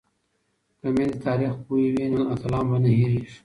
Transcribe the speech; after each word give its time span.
که 0.79 0.87
میندې 0.95 1.17
تاریخ 1.25 1.53
پوهې 1.65 1.87
وي 1.93 2.05
نو 2.15 2.21
اتلان 2.33 2.65
به 2.69 2.77
نه 2.83 2.89
هیریږي. 2.97 3.35